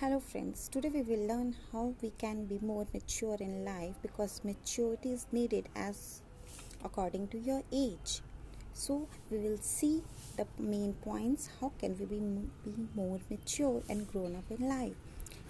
[0.00, 0.66] Hello, friends.
[0.72, 5.26] Today we will learn how we can be more mature in life because maturity is
[5.30, 6.22] needed as
[6.82, 8.22] according to your age.
[8.72, 10.02] So, we will see
[10.38, 12.18] the main points how can we be,
[12.64, 14.94] be more mature and grown up in life.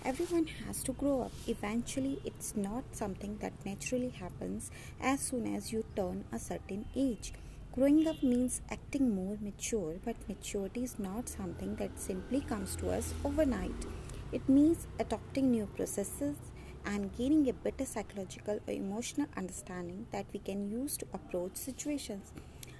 [0.05, 1.32] Everyone has to grow up.
[1.46, 7.32] Eventually, it's not something that naturally happens as soon as you turn a certain age.
[7.73, 12.91] Growing up means acting more mature, but maturity is not something that simply comes to
[12.91, 13.87] us overnight.
[14.32, 16.36] It means adopting new processes
[16.84, 22.32] and gaining a better psychological or emotional understanding that we can use to approach situations.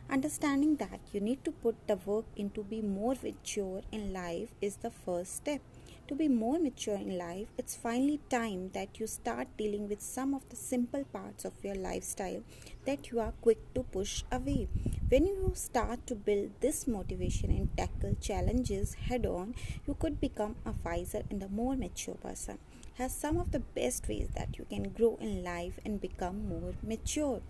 [0.09, 4.51] Understanding that you need to put the work in to be more mature in life
[4.61, 5.61] is the first step.
[6.11, 10.35] To be more mature in life, it's finally time that you start dealing with some
[10.35, 12.43] of the simple parts of your lifestyle
[12.85, 14.67] that you are quick to push away.
[15.09, 19.55] When you start to build this motivation and tackle challenges head on,
[19.87, 22.59] you could become a wiser and a more mature person.
[22.95, 26.75] Has some of the best ways that you can grow in life and become more
[26.83, 27.41] mature.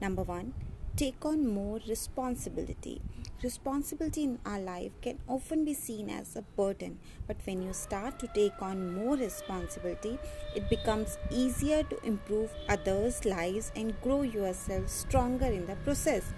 [0.00, 0.54] Number one,
[0.96, 3.00] take on more responsibility.
[3.42, 8.18] Responsibility in our life can often be seen as a burden, but when you start
[8.18, 10.18] to take on more responsibility,
[10.54, 16.34] it becomes easier to improve others' lives and grow yourself stronger in the process.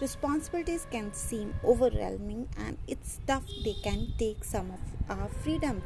[0.00, 5.82] Responsibilities can seem overwhelming and it's tough, they can take some of our freedom.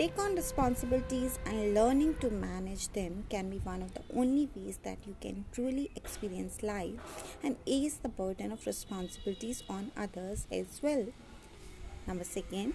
[0.00, 4.78] Take on responsibilities and learning to manage them can be one of the only ways
[4.82, 10.80] that you can truly experience life and ease the burden of responsibilities on others as
[10.82, 11.04] well.
[12.06, 12.72] Number second,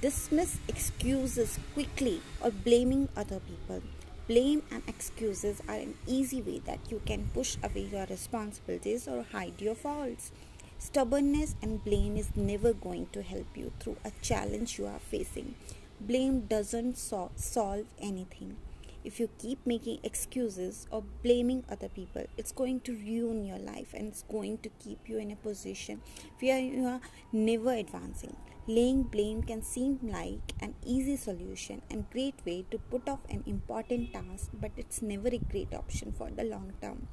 [0.00, 3.80] dismiss excuses quickly or blaming other people.
[4.26, 9.24] Blame and excuses are an easy way that you can push away your responsibilities or
[9.30, 10.32] hide your faults.
[10.80, 15.54] Stubbornness and blame is never going to help you through a challenge you are facing.
[15.98, 18.56] Blame doesn't so- solve anything.
[19.02, 23.94] If you keep making excuses or blaming other people, it's going to ruin your life
[23.94, 26.02] and it's going to keep you in a position
[26.40, 27.00] where you are
[27.32, 28.36] never advancing.
[28.66, 33.44] Laying blame can seem like an easy solution and great way to put off an
[33.46, 37.06] important task, but it's never a great option for the long term.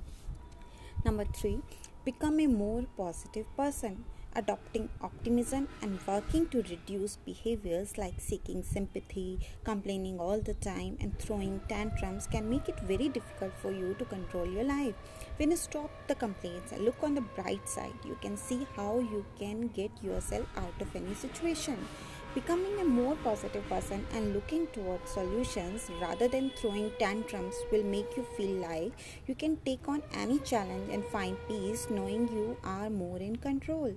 [1.06, 1.59] Number 3,
[2.03, 4.03] become a more positive person
[4.35, 11.17] adopting optimism and working to reduce behaviors like seeking sympathy, complaining all the time, and
[11.19, 14.95] throwing tantrums can make it very difficult for you to control your life.
[15.38, 18.99] When you stop the complaints and look on the bright side, you can see how
[18.99, 21.77] you can get yourself out of any situation.
[22.33, 28.17] Becoming a more positive person and looking towards solutions rather than throwing tantrums will make
[28.17, 28.91] you feel like
[29.27, 33.94] you can take on any challenge and find peace knowing you are more in control.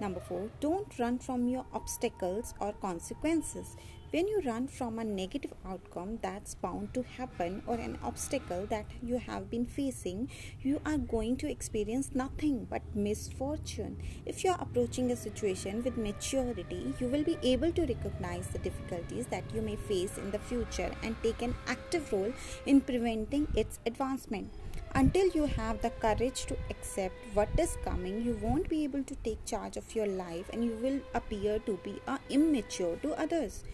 [0.00, 3.76] Number four, don't run from your obstacles or consequences.
[4.12, 8.86] When you run from a negative outcome that's bound to happen or an obstacle that
[9.02, 10.30] you have been facing,
[10.62, 13.96] you are going to experience nothing but misfortune.
[14.24, 18.60] If you are approaching a situation with maturity, you will be able to recognize the
[18.60, 22.32] difficulties that you may face in the future and take an active role
[22.64, 24.52] in preventing its advancement.
[24.94, 29.16] Until you have the courage to accept what is coming, you won't be able to
[29.16, 32.00] take charge of your life and you will appear to be
[32.30, 33.64] immature to others.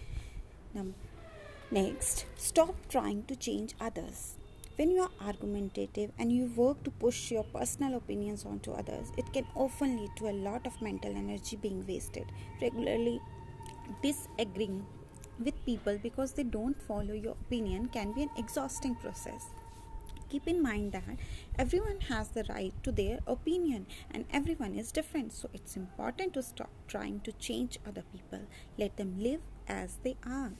[1.70, 4.36] Next, stop trying to change others.
[4.76, 9.32] When you are argumentative and you work to push your personal opinions onto others, it
[9.32, 12.24] can often lead to a lot of mental energy being wasted.
[12.60, 13.20] Regularly
[14.02, 14.86] disagreeing
[15.38, 19.46] with people because they don't follow your opinion can be an exhausting process
[20.32, 21.16] keep in mind that
[21.58, 26.42] everyone has the right to their opinion and everyone is different so it's important to
[26.42, 28.40] stop trying to change other people
[28.78, 30.52] let them live as they are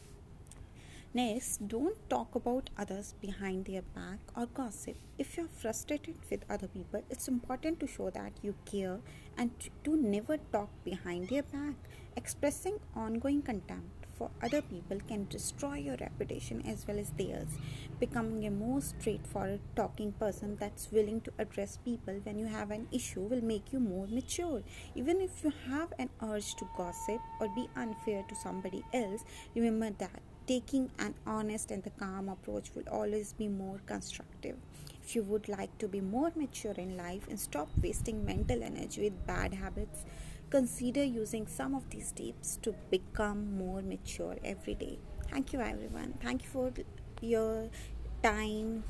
[1.15, 4.97] Next, don't talk about others behind their back or gossip.
[5.19, 8.99] If you're frustrated with other people, it's important to show that you care
[9.37, 9.51] and
[9.85, 11.75] to never talk behind their back.
[12.17, 17.49] Expressing ongoing contempt for other people can destroy your reputation as well as theirs.
[17.99, 22.89] Becoming a more straightforward talking person that's willing to address people when you have an
[22.93, 24.63] issue will make you more mature.
[24.95, 29.25] Even if you have an urge to gossip or be unfair to somebody else,
[29.55, 34.57] remember that taking an honest and the calm approach will always be more constructive.
[35.05, 39.03] If you would like to be more mature in life and stop wasting mental energy
[39.03, 40.05] with bad habits,
[40.53, 44.99] consider using some of these tips to become more mature every day.
[45.31, 46.13] Thank you, everyone.
[46.23, 46.71] Thank you for
[47.23, 47.71] your
[48.23, 48.85] time